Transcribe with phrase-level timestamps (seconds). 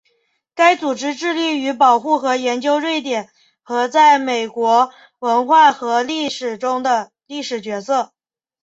[0.55, 3.29] 该组织致力于保护和研究瑞典
[3.61, 8.11] 和在美国文化和历史中的历史角色。